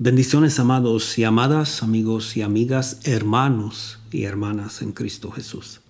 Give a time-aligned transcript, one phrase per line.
[0.00, 5.80] Bendiciones amados y amadas, amigos y amigas, hermanos y hermanas en Cristo Jesús.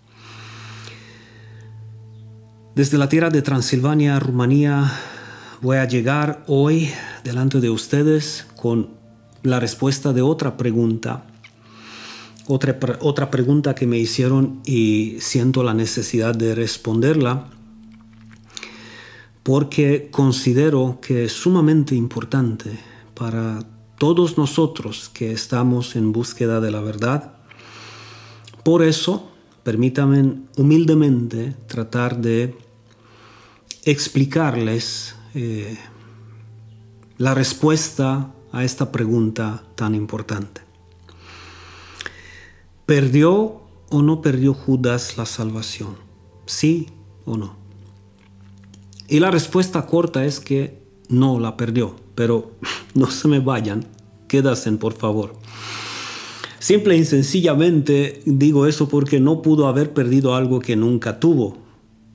[2.75, 4.91] Desde la tierra de Transilvania, Rumanía,
[5.61, 6.89] voy a llegar hoy
[7.23, 8.95] delante de ustedes con
[9.43, 11.27] la respuesta de otra pregunta.
[12.46, 17.50] Otra, otra pregunta que me hicieron y siento la necesidad de responderla
[19.43, 22.70] porque considero que es sumamente importante
[23.14, 27.34] para todos nosotros que estamos en búsqueda de la verdad.
[28.62, 29.30] Por eso,
[29.65, 32.56] permítanme humildemente tratar de
[33.84, 35.77] explicarles eh,
[37.19, 40.61] la respuesta a esta pregunta tan importante.
[42.87, 45.97] ¿Perdió o no perdió Judas la salvación?
[46.47, 46.89] ¿Sí
[47.25, 47.56] o no?
[49.09, 52.50] Y la respuesta corta es que no la perdió pero
[52.95, 53.84] no se me vayan,
[54.27, 55.36] quédasen por favor.
[56.58, 61.58] Simple y sencillamente digo eso porque no pudo haber perdido algo que nunca tuvo.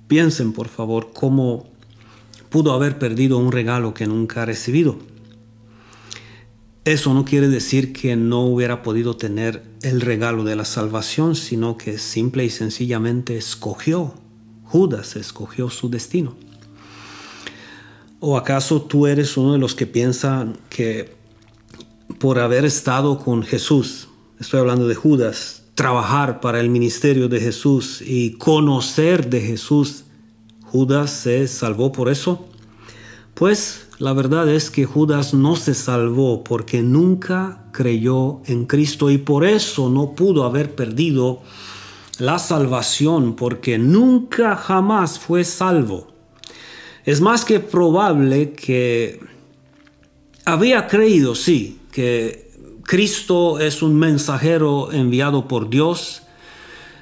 [0.09, 1.71] Piensen por favor cómo
[2.49, 4.97] pudo haber perdido un regalo que nunca ha recibido.
[6.83, 11.77] Eso no quiere decir que no hubiera podido tener el regalo de la salvación, sino
[11.77, 14.15] que simple y sencillamente escogió,
[14.65, 16.35] Judas escogió su destino.
[18.25, 21.13] ¿O acaso tú eres uno de los que piensan que
[22.19, 24.07] por haber estado con Jesús,
[24.39, 30.05] estoy hablando de Judas, trabajar para el ministerio de Jesús y conocer de Jesús,
[30.63, 32.47] Judas se salvó por eso?
[33.33, 39.17] Pues la verdad es que Judas no se salvó porque nunca creyó en Cristo y
[39.17, 41.41] por eso no pudo haber perdido
[42.19, 46.12] la salvación porque nunca jamás fue salvo.
[47.05, 49.19] Es más que probable que
[50.45, 52.51] había creído, sí, que
[52.83, 56.23] Cristo es un mensajero enviado por Dios,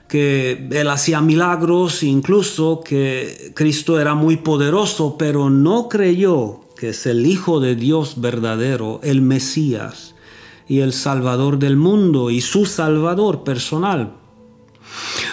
[0.08, 7.06] que él hacía milagros, incluso que Cristo era muy poderoso, pero no creyó que es
[7.06, 10.16] el Hijo de Dios verdadero, el Mesías
[10.68, 14.14] y el Salvador del mundo y su Salvador personal.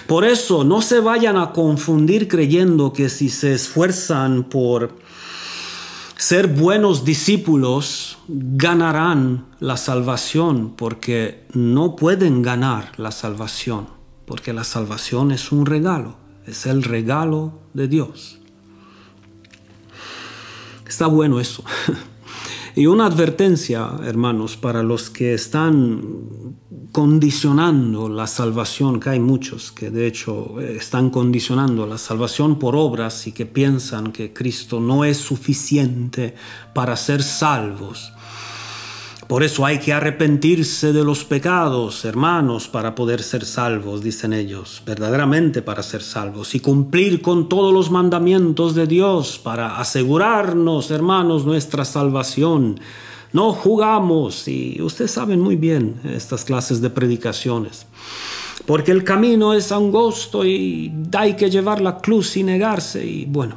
[0.09, 4.97] Por eso no se vayan a confundir creyendo que si se esfuerzan por
[6.17, 13.89] ser buenos discípulos, ganarán la salvación, porque no pueden ganar la salvación,
[14.25, 18.39] porque la salvación es un regalo, es el regalo de Dios.
[20.87, 21.63] Está bueno eso.
[22.75, 26.03] Y una advertencia, hermanos, para los que están
[26.93, 32.75] condicionando la salvación, que hay muchos que de hecho eh, están condicionando la salvación por
[32.77, 36.35] obras y que piensan que Cristo no es suficiente
[36.75, 38.13] para ser salvos.
[39.29, 44.83] Por eso hay que arrepentirse de los pecados, hermanos, para poder ser salvos, dicen ellos,
[44.87, 51.45] verdaderamente para ser salvos, y cumplir con todos los mandamientos de Dios para asegurarnos, hermanos,
[51.45, 52.81] nuestra salvación.
[53.35, 57.85] No jugamos, y ustedes saben muy bien estas clases de predicaciones,
[58.65, 63.57] porque el camino es angosto y hay que llevar la cruz y negarse, y bueno,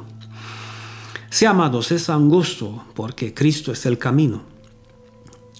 [1.30, 4.51] sí, amados, es angosto porque Cristo es el camino.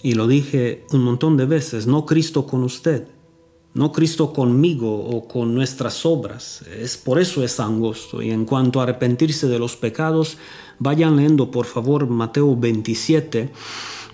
[0.03, 3.07] Y lo dije un montón de veces, no Cristo con usted,
[3.73, 6.61] no Cristo conmigo o con nuestras obras.
[6.77, 8.21] Es por eso es angosto.
[8.21, 10.37] Y en cuanto a arrepentirse de los pecados,
[10.77, 13.51] vayan leyendo por favor Mateo 27,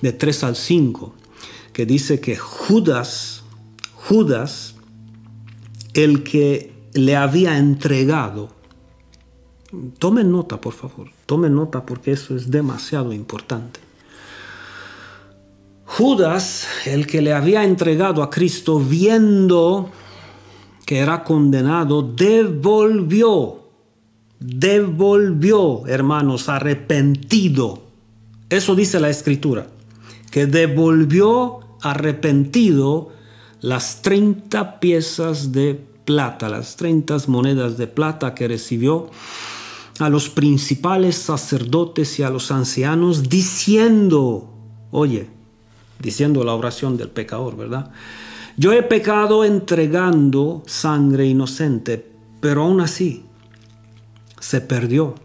[0.02, 1.14] de 3 al 5,
[1.74, 3.44] que dice que Judas,
[3.96, 4.76] Judas,
[5.96, 8.50] el que le había entregado,
[9.98, 13.89] tomen nota por favor, tomen nota porque eso es demasiado importante.
[15.92, 19.90] Judas, el que le había entregado a Cristo, viendo
[20.86, 23.64] que era condenado, devolvió,
[24.40, 27.82] devolvió, hermanos, arrepentido.
[28.50, 29.68] Eso dice la escritura,
[30.30, 33.10] que devolvió arrepentido
[33.60, 35.74] las 30 piezas de
[36.06, 39.10] plata, las 30 monedas de plata que recibió
[39.98, 44.54] a los principales sacerdotes y a los ancianos, diciendo,
[44.92, 45.39] oye,
[46.00, 47.92] diciendo la oración del pecador, ¿verdad?
[48.58, 52.12] Yo he pecado entregando sangre inocente,
[52.42, 53.26] pero aún así
[54.40, 55.16] se perdió.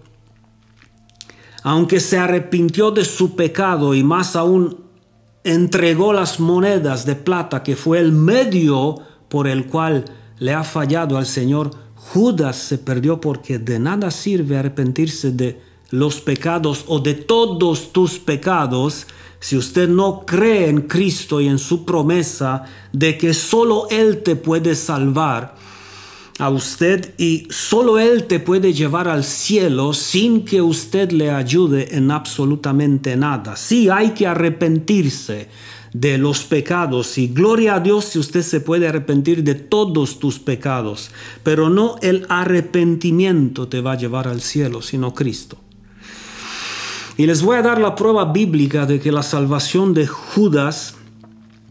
[1.62, 4.84] Aunque se arrepintió de su pecado y más aún
[5.44, 8.98] entregó las monedas de plata que fue el medio
[9.28, 10.04] por el cual
[10.38, 15.60] le ha fallado al Señor, Judas se perdió porque de nada sirve arrepentirse de
[15.90, 19.06] los pecados o de todos tus pecados
[19.44, 22.64] si usted no cree en Cristo y en su promesa
[22.94, 25.54] de que solo Él te puede salvar
[26.38, 31.94] a usted y solo Él te puede llevar al cielo sin que usted le ayude
[31.94, 33.54] en absolutamente nada.
[33.54, 35.48] Sí hay que arrepentirse
[35.92, 40.38] de los pecados y gloria a Dios si usted se puede arrepentir de todos tus
[40.38, 41.10] pecados,
[41.42, 45.63] pero no el arrepentimiento te va a llevar al cielo, sino Cristo.
[47.16, 50.96] Y les voy a dar la prueba bíblica de que la salvación de Judas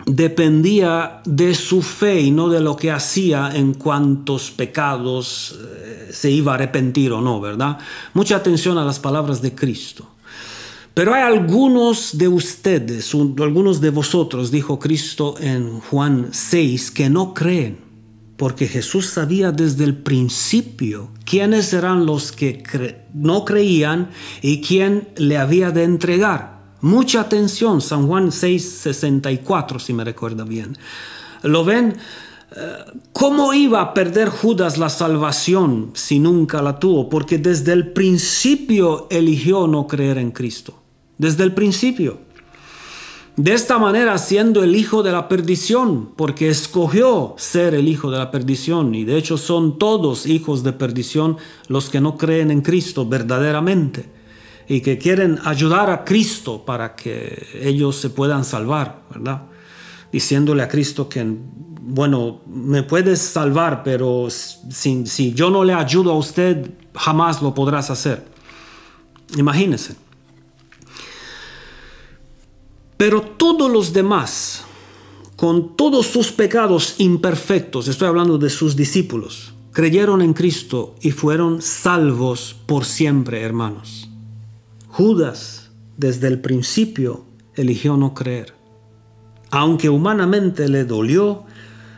[0.05, 6.31] dependía de su fe y no de lo que hacía en cuantos pecados eh, se
[6.31, 7.77] iba a arrepentir o no, ¿verdad?
[8.13, 10.07] Mucha atención a las palabras de Cristo.
[10.93, 17.33] Pero hay algunos de ustedes, algunos de vosotros, dijo Cristo en Juan 6, que no
[17.33, 17.79] creen,
[18.37, 22.63] porque Jesús sabía desde el principio quiénes eran los que
[23.13, 24.09] no creían
[24.41, 26.61] y quién le había de entregar.
[26.81, 30.77] Mucha atención, San Juan 6, 64, si me recuerda bien.
[31.43, 31.95] ¿Lo ven?
[32.55, 37.09] Eh, ¿Cómo iba a perder Judas la salvación si nunca la tuvo?
[37.09, 40.83] Porque desde el principio eligió no creer en Cristo
[41.17, 42.19] desde el principio.
[43.35, 48.19] De esta manera siendo el hijo de la perdición, porque escogió ser el hijo de
[48.19, 51.37] la perdición, y de hecho son todos hijos de perdición
[51.67, 54.07] los que no creen en Cristo verdaderamente,
[54.67, 59.47] y que quieren ayudar a Cristo para que ellos se puedan salvar, ¿verdad?
[60.11, 61.25] Diciéndole a Cristo que,
[61.81, 67.89] bueno, me puedes salvar, pero si, yo no le ayudo a usted, jamás lo podrás
[67.89, 68.23] hacer.
[69.37, 70.02] Imagínense.
[73.03, 74.63] Pero todos los demás,
[75.35, 81.61] con todos sus pecados imperfectos, estoy hablando de sus discípulos, creyeron en Cristo y fueron
[81.61, 84.09] salvos por siempre, hermanos.
[84.87, 88.55] Judas, desde el principio, eligió no creer.
[89.51, 91.43] Aunque humanamente le dolió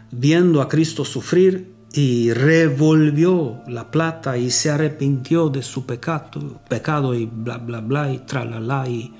[0.09, 7.13] viendo a Cristo sufrir y revolvió la plata y se arrepintió de su pecado, pecado
[7.13, 9.13] y bla bla bla y tralala y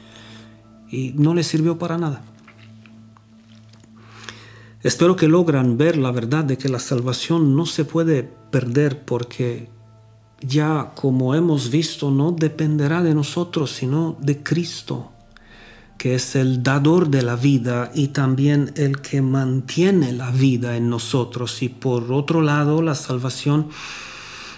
[0.89, 2.23] y no les sirvió para nada.
[4.85, 8.21] Espero que logran ver la verdad de que la salvación no se puede
[8.51, 9.67] perder porque
[10.41, 15.11] ya como hemos visto no dependerá de nosotros sino de Cristo,
[15.97, 20.89] que es el dador de la vida y también el que mantiene la vida en
[20.89, 21.63] nosotros.
[21.63, 23.69] Y por otro lado, la salvación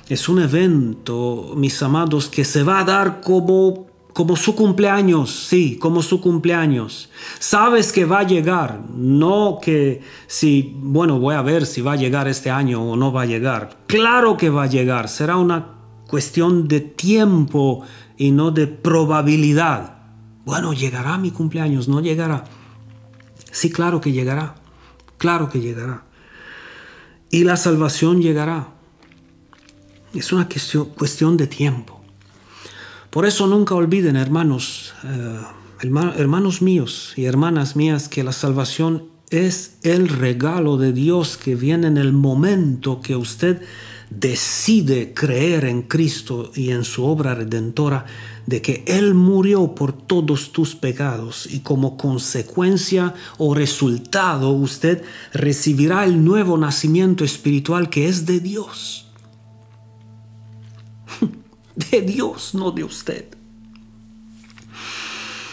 [0.09, 3.86] es un evento, mis amados, que se va a dar como
[4.17, 7.11] como su cumpleaños, sí, como su cumpleaños.
[7.37, 11.97] Sabes que va a llegar, no que si, bueno, voy a ver si va a
[11.97, 13.77] llegar este año o no va a llegar.
[13.85, 15.67] Claro que va a llegar, será una
[16.07, 17.83] cuestión de tiempo
[18.17, 19.99] y no de probabilidad.
[20.45, 22.45] Bueno, llegará mi cumpleaños, no llegará.
[23.51, 24.55] Sí, claro que llegará,
[25.19, 26.05] claro que llegará.
[27.29, 28.69] Y la salvación llegará.
[30.15, 30.49] Es una
[30.97, 31.96] cuestión, de tiempo.
[33.09, 35.39] Por eso nunca olviden, hermanos, eh,
[35.81, 41.87] hermanos míos y hermanas mías, que la salvación es el regalo de Dios que viene
[41.87, 43.61] en el momento que usted
[44.09, 48.05] decide creer en Cristo y en su obra redentora,
[48.45, 55.03] de que Él murió por todos tus pecados y como consecuencia o resultado usted
[55.33, 59.11] recibirá el nuevo nacimiento espiritual que es de Dios
[61.77, 63.25] de Dios, no de usted.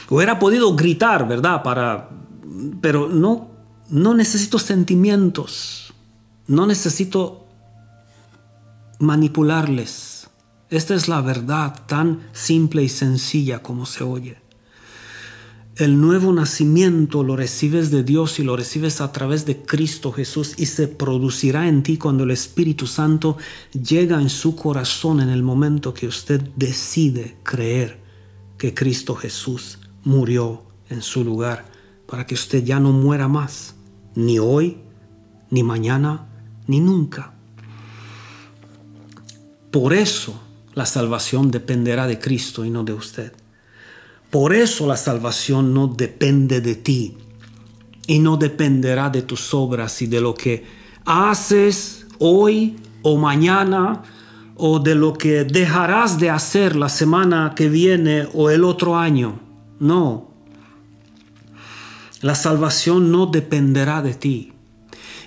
[0.08, 1.62] Hubiera podido gritar, ¿verdad?
[1.62, 2.10] Para,
[2.80, 3.50] pero no,
[3.88, 5.94] no necesito sentimientos,
[6.46, 7.46] no necesito
[8.98, 10.28] manipularles.
[10.70, 14.43] Esta es la verdad tan simple y sencilla como se oye.
[15.76, 20.54] El nuevo nacimiento lo recibes de Dios y lo recibes a través de Cristo Jesús
[20.56, 23.38] y se producirá en ti cuando el Espíritu Santo
[23.72, 27.98] llega en su corazón en el momento que usted decide creer
[28.56, 31.64] que Cristo Jesús murió en su lugar
[32.06, 33.74] para que usted ya no muera más,
[34.14, 34.76] ni hoy,
[35.50, 36.28] ni mañana,
[36.68, 37.34] ni nunca.
[39.72, 40.40] Por eso
[40.74, 43.32] la salvación dependerá de Cristo y no de usted.
[44.34, 47.16] Por eso la salvación no depende de ti
[48.08, 50.64] y no dependerá de tus obras y de lo que
[51.04, 54.02] haces hoy o mañana
[54.56, 59.38] o de lo que dejarás de hacer la semana que viene o el otro año.
[59.78, 60.32] No.
[62.20, 64.50] La salvación no dependerá de ti.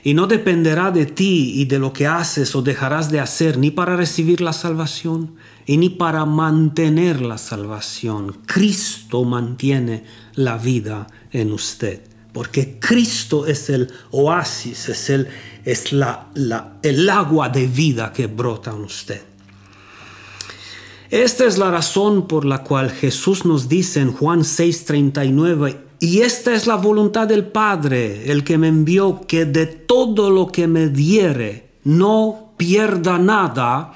[0.04, 3.72] y no dependerá de ti y de lo que haces o dejarás de hacer, ni
[3.72, 5.36] para recibir la salvación
[5.68, 8.40] y ni para mantener la salvación.
[8.46, 15.28] Cristo mantiene la vida en usted, porque Cristo es el oasis, es el,
[15.66, 16.30] es la,
[16.82, 19.22] el agua de vida que brota en usted.
[21.10, 26.54] Esta es la razón por la cual Jesús nos dice en Juan 6:39, y esta
[26.54, 30.88] es la voluntad del Padre, el que me envió, que de todo lo que me
[30.88, 33.94] diere no pierda nada,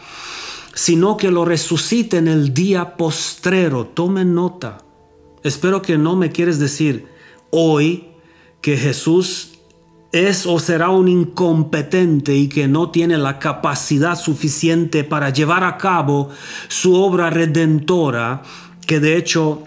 [0.74, 3.88] sino que lo resucite en el día postrero.
[3.88, 4.80] Tomen nota.
[5.44, 7.08] Espero que no me quieres decir
[7.50, 8.08] hoy
[8.62, 9.60] que Jesús
[10.12, 15.78] es o será un incompetente y que no tiene la capacidad suficiente para llevar a
[15.78, 16.30] cabo
[16.68, 18.44] su obra redentora,
[18.86, 19.64] que de hecho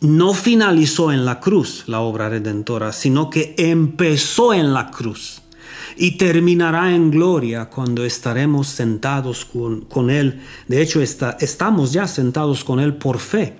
[0.00, 5.42] no finalizó en la cruz la obra redentora, sino que empezó en la cruz
[5.96, 10.42] y terminará en gloria cuando estaremos sentados con, Él.
[10.68, 13.56] De hecho, estamos ya sentados con Él por fe.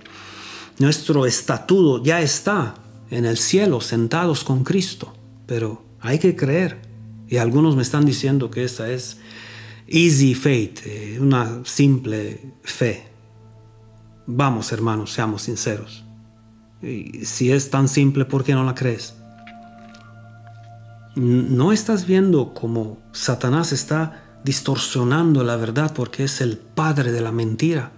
[0.79, 2.75] Nuestro estatuto ya está
[3.11, 5.15] en el cielo, sentados con Cristo.
[5.47, 6.83] Pero hay que creer.
[7.29, 9.19] Y algunos me están diciendo que esa es
[9.89, 13.09] easy faith, eh, una simple fe.
[14.27, 16.05] Vamos, hermanos, seamos sinceros.
[17.23, 19.16] Si es tan simple, ¿por qué no la crees?
[21.17, 27.33] ¿No estás viendo cómo Satanás está distorsionando la verdad porque es el padre de la
[27.33, 27.91] mentira?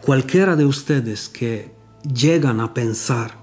[0.00, 1.74] Cualquiera de ustedes que
[2.10, 3.34] llegan a pensar,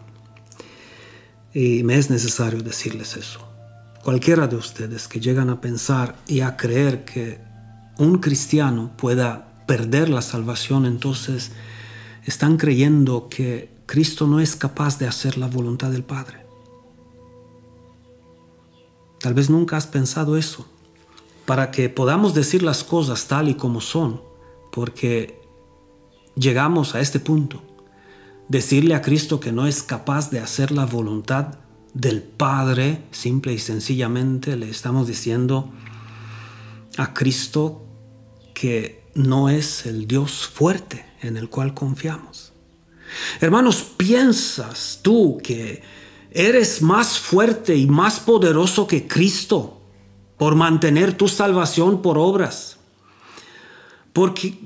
[1.53, 3.47] y me es necesario decirles eso,
[4.03, 7.39] cualquiera de ustedes que llegan a pensar y a creer que
[7.99, 11.51] un cristiano pueda perder la salvación, entonces
[12.25, 16.45] están creyendo que Cristo no es capaz de hacer la voluntad del Padre.
[19.19, 20.67] Tal vez nunca has pensado eso,
[21.45, 24.21] para que podamos decir las cosas tal y como son,
[24.73, 25.41] porque
[26.35, 27.63] llegamos a este punto.
[28.49, 31.55] Decirle a Cristo que no es capaz de hacer la voluntad
[31.93, 35.71] del Padre, simple y sencillamente le estamos diciendo
[36.97, 37.85] a Cristo
[38.53, 42.46] que no es el Dios fuerte en el cual confiamos.
[43.39, 45.81] Hermanos, ¿piensas tú que
[46.31, 49.81] eres más fuerte y más poderoso que Cristo
[50.37, 52.77] por mantener tu salvación por obras?
[54.13, 54.57] Porque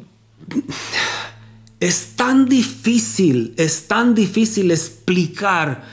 [1.79, 5.83] es tan difícil, es tan difícil explicar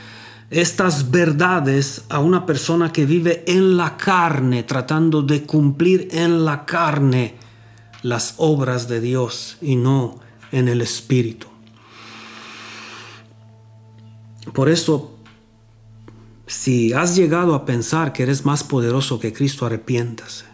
[0.50, 6.64] estas verdades a una persona que vive en la carne, tratando de cumplir en la
[6.64, 7.34] carne
[8.02, 10.20] las obras de Dios y no
[10.52, 11.47] en el Espíritu.
[14.52, 15.14] Por eso,
[16.46, 20.46] si has llegado a pensar que eres más poderoso que Cristo, arrepiéntase.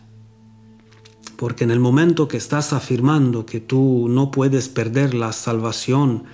[1.36, 6.24] Porque en el momento que estás afirmando que tú no puedes perder la salvación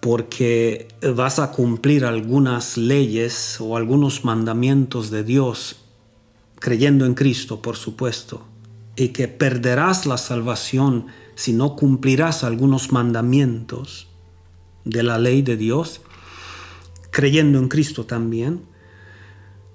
[0.00, 5.76] porque vas a cumplir algunas leyes o algunos mandamientos de Dios,
[6.58, 8.42] creyendo en Cristo, por supuesto,
[8.96, 14.08] y que perderás la salvación si no cumplirás algunos mandamientos
[14.84, 16.00] de la ley de Dios,
[17.12, 18.62] creyendo en Cristo también,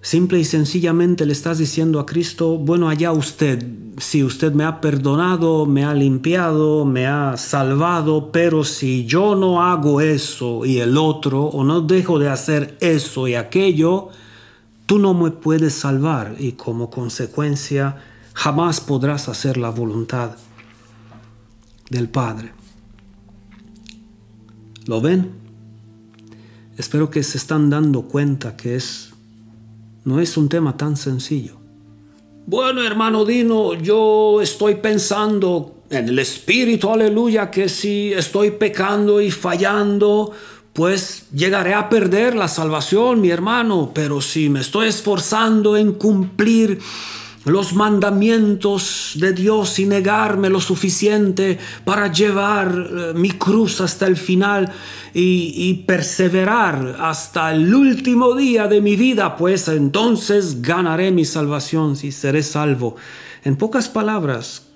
[0.02, 3.66] simple y sencillamente le estás diciendo a Cristo, bueno, allá usted,
[3.98, 9.62] si usted me ha perdonado, me ha limpiado, me ha salvado, pero si yo no
[9.62, 14.10] hago eso y el otro, o no dejo de hacer eso y aquello,
[14.88, 17.98] tú no me puedes salvar y como consecuencia
[18.34, 20.32] jamás podrás hacer la voluntad
[21.92, 22.52] del Padre.
[24.86, 25.47] ¿Lo ven?
[26.78, 29.12] Espero que se están dando cuenta que es
[30.06, 31.58] no es un tema tan sencillo.
[32.46, 39.32] Bueno, hermano Dino, yo estoy pensando en el espíritu, aleluya, que si estoy pecando y
[39.32, 40.32] fallando,
[40.72, 46.80] pues llegaré a perder la salvación, mi hermano, pero si me estoy esforzando en cumplir
[47.48, 54.18] los mandamientos de Dios y negarme lo suficiente para llevar eh, mi cruz hasta el
[54.18, 54.72] final
[55.14, 61.98] y, y, perseverar hasta el último día de mi vida, pues entonces ganaré mi salvación
[62.02, 62.96] y seré salvo.
[63.44, 64.68] En pocas palabras,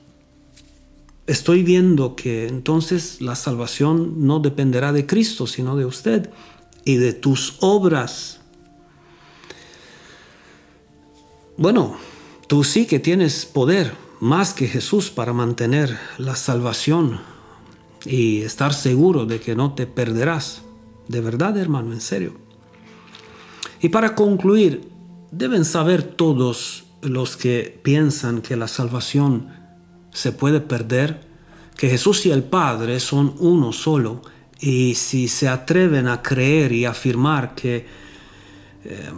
[1.28, 6.30] estoy viendo que entonces la salvación no dependerá de Cristo, sino de usted
[6.86, 8.40] y de tus obras.
[11.58, 11.98] Bueno,
[12.52, 17.22] Tú sí que tienes poder más que Jesús para mantener la salvación
[18.06, 20.62] y estar seguro de que no te perderás.
[21.08, 22.34] De verdad, hermano, en serio.
[23.82, 24.90] Y para concluir,
[25.32, 29.48] deben saber todos los que piensan que la salvación
[30.12, 31.22] se puede perder,
[31.78, 34.24] que Jesús y el Padre son uno solo,
[34.60, 37.86] y si se atreven a creer y afirmar que
[38.84, 39.10] eh,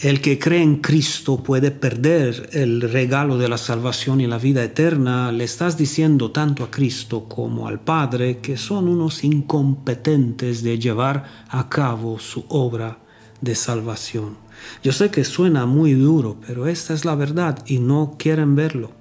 [0.00, 4.62] el que cree en Cristo puede perder el regalo de la salvación y la vida
[4.62, 10.78] eterna, le estás diciendo tanto a Cristo como al Padre que son unos incompetentes de
[10.78, 12.98] llevar a cabo su obra
[13.40, 14.36] de salvación.
[14.84, 18.92] Yo sé que suena muy duro, pero esta es la verdad y no quieren verlo.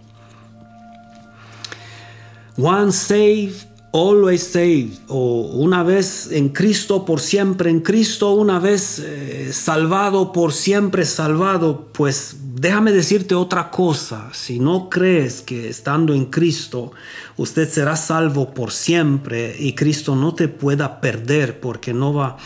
[2.58, 3.67] One saved
[3.98, 10.32] always saved, o una vez en Cristo, por siempre en Cristo, una vez eh, salvado,
[10.32, 16.92] por siempre salvado, pues déjame decirte otra cosa, si no crees que estando en Cristo
[17.38, 22.38] usted será salvo por siempre y Cristo no te pueda perder porque no va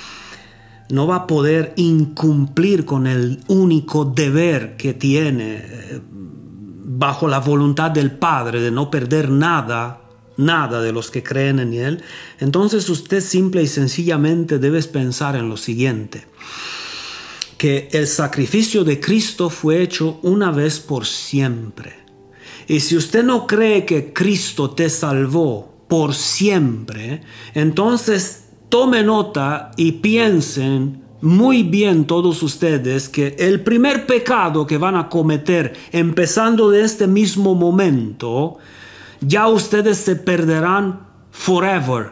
[0.89, 7.91] no va a poder incumplir con el único deber que tiene eh, bajo la voluntad
[7.91, 10.00] del Padre de no perder nada
[10.41, 12.03] nada de los que creen en Él,
[12.39, 16.25] entonces usted simple y sencillamente debes pensar en lo siguiente,
[17.57, 21.93] que el sacrificio de Cristo fue hecho una vez por siempre.
[22.67, 27.21] Y si usted no cree que Cristo te salvó por siempre,
[27.53, 34.95] entonces tome nota y piensen muy bien todos ustedes que el primer pecado que van
[34.95, 38.57] a cometer empezando de este mismo momento
[39.21, 42.11] ya ustedes se perderán forever,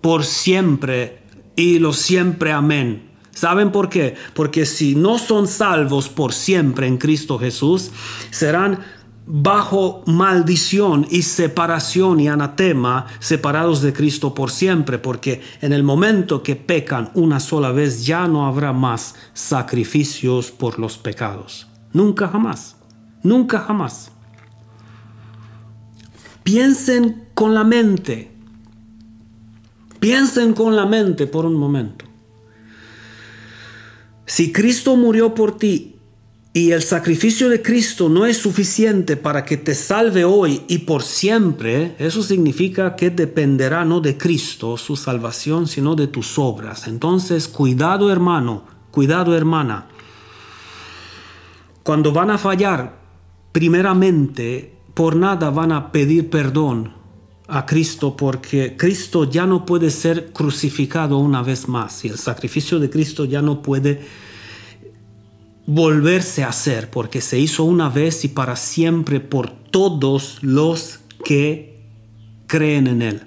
[0.00, 1.22] por siempre
[1.54, 3.10] y lo siempre amén.
[3.30, 4.14] ¿Saben por qué?
[4.34, 7.90] Porque si no son salvos por siempre en Cristo Jesús,
[8.30, 8.80] serán
[9.26, 16.42] bajo maldición y separación y anatema, separados de Cristo por siempre, porque en el momento
[16.42, 21.66] que pecan una sola vez ya no habrá más sacrificios por los pecados.
[21.92, 22.76] Nunca jamás,
[23.22, 24.12] nunca jamás.
[26.46, 28.30] Piensen con la mente.
[29.98, 32.04] Piensen con la mente por un momento.
[34.26, 35.96] Si Cristo murió por ti
[36.52, 41.02] y el sacrificio de Cristo no es suficiente para que te salve hoy y por
[41.02, 46.86] siempre, eso significa que dependerá no de Cristo su salvación, sino de tus obras.
[46.86, 49.88] Entonces, cuidado hermano, cuidado hermana.
[51.82, 53.00] Cuando van a fallar,
[53.50, 56.94] primeramente por nada van a pedir perdón
[57.48, 62.78] a Cristo porque Cristo ya no puede ser crucificado una vez más y el sacrificio
[62.78, 64.00] de Cristo ya no puede
[65.66, 71.84] volverse a hacer porque se hizo una vez y para siempre por todos los que
[72.46, 73.22] creen en Él.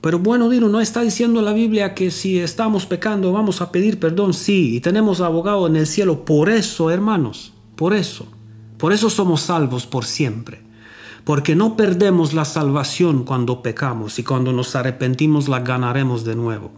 [0.00, 4.00] Pero bueno, Dino, ¿no está diciendo la Biblia que si estamos pecando vamos a pedir
[4.00, 4.34] perdón?
[4.34, 6.24] Sí, y tenemos abogado en el cielo.
[6.24, 8.26] Por eso, hermanos, por eso.
[8.78, 10.62] Por eso somos salvos por siempre.
[11.24, 16.70] Porque no perdemos la salvación cuando pecamos y cuando nos arrepentimos la ganaremos de nuevo.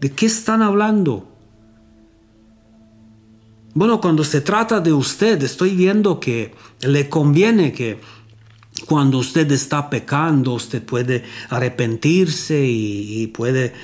[0.00, 1.28] ¿De qué están hablando?
[3.74, 8.00] Bueno, cuando se trata de usted, estoy viendo que le conviene que
[8.86, 13.74] cuando usted está pecando, usted puede arrepentirse y, puede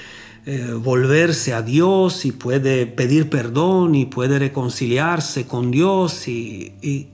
[0.46, 7.09] eh, volverse a Dios y puede pedir perdón y puede reconciliarse con Dios y, y,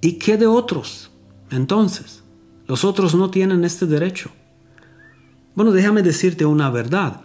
[0.00, 1.10] y qué de otros.
[1.50, 2.24] Entonces,
[2.66, 4.30] los otros no tienen este derecho.
[5.54, 7.20] Bueno, déjame decirte una verdad.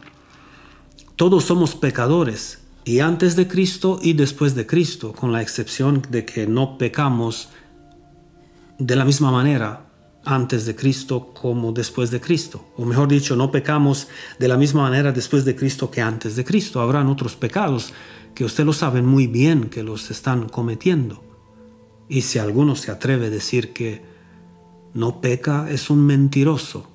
[1.16, 6.26] Todos somos pecadores y antes de Cristo y después de Cristo, con la excepción de
[6.26, 7.50] que no pecamos
[8.78, 9.89] de la misma manera
[10.30, 12.64] antes de Cristo como después de Cristo.
[12.78, 16.46] O mejor dicho, no pecamos de la misma manera después de Cristo que antes de
[16.46, 16.82] Cristo.
[16.82, 17.94] Habrán otros pecados
[18.36, 21.24] que usted lo sabe muy bien que los están cometiendo.
[22.08, 24.04] Y si alguno se atreve a decir que
[24.94, 26.88] no peca, es un mentiroso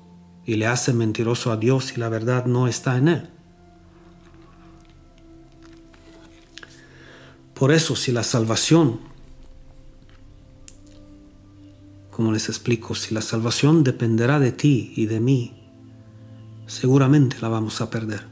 [0.47, 3.31] y le hace mentiroso a Dios y la verdad no está en él.
[7.55, 9.01] Por eso, si la salvación
[12.15, 15.53] como les explico, si la salvación dependerá de ti y de mí,
[16.67, 18.29] seguramente la vamos a perder.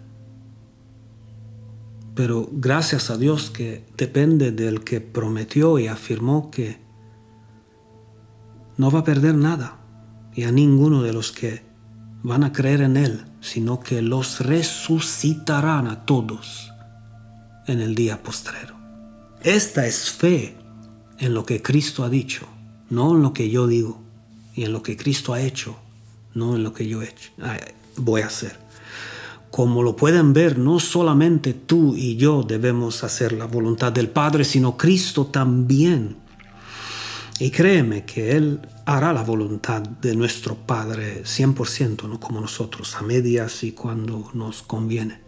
[2.15, 6.81] Pero gracias a Dios que depende del que prometió y afirmó que
[8.77, 9.81] no va a perder nada
[10.33, 11.65] y a ninguno de los que
[12.23, 16.71] van a creer en Él, sino que los resucitarán a todos
[17.67, 18.77] en el día postrero.
[19.43, 20.57] Esta es fe
[21.19, 22.52] en lo que Cristo ha dicho
[22.93, 23.99] no en lo que yo digo
[24.55, 25.77] y en lo que Cristo ha hecho,
[26.35, 27.33] no en lo que yo he hecho,
[27.97, 28.59] voy a hacer.
[29.51, 34.45] como lo pueden ver, no solamente tú y yo debemos hacer la voluntad del Padre,
[34.45, 36.17] sino Cristo también.
[37.39, 43.03] Y créeme que Él hará la voluntad de nuestro Padre 100%, no como nosotros, a
[43.03, 45.21] medias y cuando nos conviene.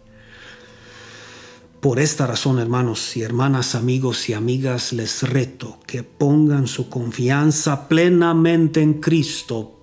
[1.85, 7.87] Por esta razón, hermanos y hermanas, amigos y amigas, les reto que pongan su confianza
[7.87, 9.77] plenamente en Cristo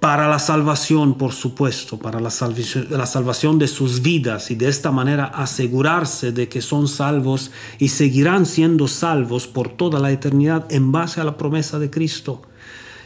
[0.00, 5.26] para la salvación, por supuesto, para la salvación, de sus vidas y de esta manera
[5.26, 11.20] asegurarse de que son salvos y seguirán siendo salvos por toda la eternidad en base
[11.20, 12.42] a la promesa de Cristo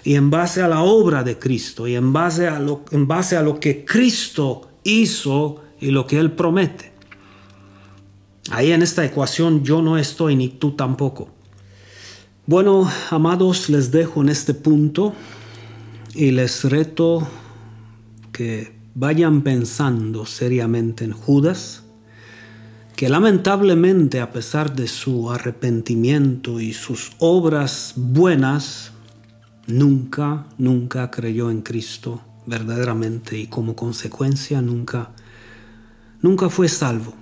[0.03, 3.37] y en base a la obra de Cristo y en base a lo, en base
[3.37, 6.97] a lo que Cristo hizo y lo que Él promete.
[8.51, 11.29] Ahí en esta ecuación yo no estoy ni tú tampoco.
[12.47, 15.13] Bueno, amados, les dejo en este punto
[16.15, 17.29] y les reto
[18.33, 21.85] que vayan pensando seriamente en Judas,
[22.97, 28.93] que lamentablemente a pesar de su arrepentimiento y sus obras buenas,
[29.67, 35.11] nunca, nunca creyó en Cristo verdaderamente y como consecuencia nunca,
[36.23, 37.13] nunca fue salvo.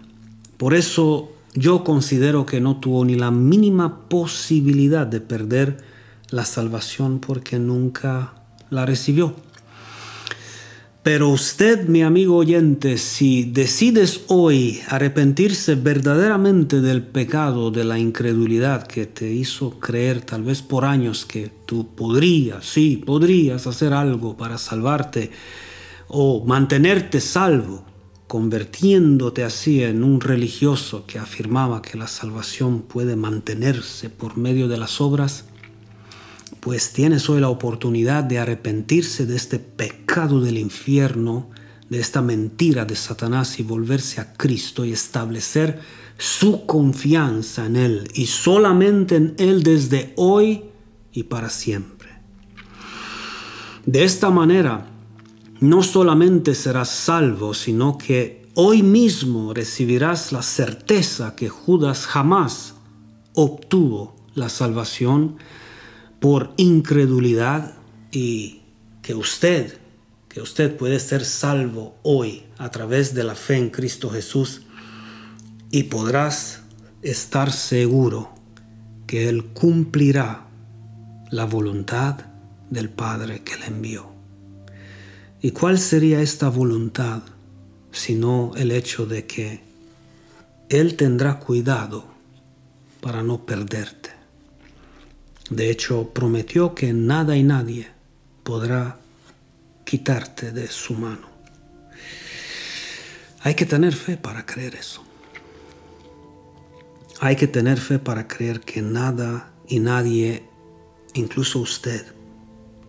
[0.56, 5.78] Por eso yo considero que no tuvo ni la mínima posibilidad de perder
[6.30, 8.34] la salvación porque nunca
[8.70, 9.34] la recibió.
[11.06, 18.88] Pero usted, mi amigo oyente, si decides hoy arrepentirse verdaderamente del pecado, de la incredulidad
[18.88, 24.36] que te hizo creer tal vez por años que tú podrías, sí, podrías hacer algo
[24.36, 25.30] para salvarte
[26.08, 27.84] o mantenerte salvo,
[28.36, 34.76] convirtiéndote así en un religioso que afirmaba que la salvación puede mantenerse por medio de
[34.76, 35.46] las obras,
[36.60, 41.48] pues tienes hoy la oportunidad de arrepentirse de este pecado del infierno,
[41.88, 45.80] de esta mentira de Satanás y volverse a Cristo y establecer
[46.18, 50.64] su confianza en Él y solamente en Él desde hoy
[51.10, 52.10] y para siempre.
[53.86, 54.90] De esta manera,
[55.60, 62.74] no solamente serás salvo, sino que hoy mismo recibirás la certeza que Judas jamás
[63.34, 65.36] obtuvo la salvación
[66.20, 67.74] por incredulidad
[68.10, 68.60] y
[69.02, 69.78] que usted,
[70.28, 74.62] que usted puede ser salvo hoy a través de la fe en Cristo Jesús
[75.70, 76.62] y podrás
[77.02, 78.30] estar seguro
[79.06, 80.48] que Él cumplirá
[81.30, 82.16] la voluntad
[82.70, 84.15] del Padre que le envió.
[85.42, 87.22] ¿Y cuál sería esta voluntad
[87.92, 89.60] sino el hecho de que
[90.68, 92.06] Él tendrá cuidado
[93.00, 94.10] para no perderte?
[95.50, 97.88] De hecho, prometió que nada y nadie
[98.42, 98.98] podrá
[99.84, 101.28] quitarte de su mano.
[103.42, 105.04] Hay que tener fe para creer eso.
[107.20, 110.44] Hay que tener fe para creer que nada y nadie,
[111.14, 112.06] incluso usted,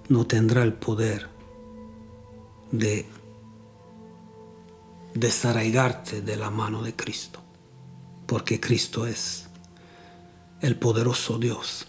[0.09, 1.36] no tendrá el poder
[2.71, 3.05] de
[5.13, 7.41] desarraigarte de la mano de Cristo,
[8.25, 9.47] porque Cristo es
[10.61, 11.87] el poderoso Dios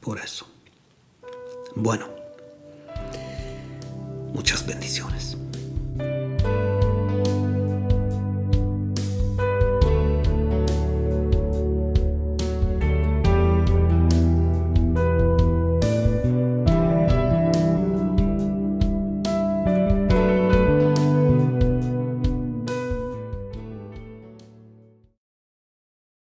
[0.00, 0.46] por eso.
[1.74, 2.06] Bueno,
[4.32, 5.36] muchas bendiciones.